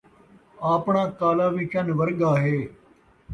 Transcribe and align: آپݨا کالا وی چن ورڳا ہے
آپݨا 0.73 1.03
کالا 1.19 1.47
وی 1.53 1.63
چن 1.71 1.87
ورڳا 1.99 2.31
ہے 2.43 2.57